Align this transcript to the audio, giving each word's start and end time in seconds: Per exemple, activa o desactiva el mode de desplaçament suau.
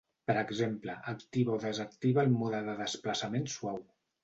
Per 0.29 0.35
exemple, 0.43 0.95
activa 1.11 1.53
o 1.57 1.59
desactiva 1.67 2.25
el 2.25 2.33
mode 2.41 2.65
de 2.71 2.77
desplaçament 2.83 3.49
suau. 3.61 3.83